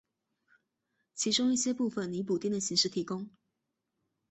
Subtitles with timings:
[1.13, 3.29] 其中一些部分以补丁的形式提供。